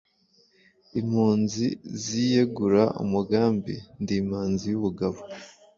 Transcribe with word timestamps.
Impunzi 0.99 1.65
ziyegura 2.03 2.83
umugambi 3.03 3.75
ndi 4.01 4.13
imanzi 4.21 4.65
y,ubugabo 4.73 5.19